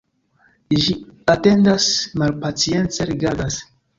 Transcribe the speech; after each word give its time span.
Ĝi 0.85 0.95
atendas, 1.33 1.85
malpacience 2.21 3.07
rigardas. 3.13 3.61